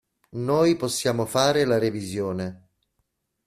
Noi 0.39 0.77
possiamo 0.77 1.27
fare 1.27 1.63
la 1.63 1.77
revisione. 1.77 2.69